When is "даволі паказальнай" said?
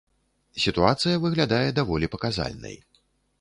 1.81-2.75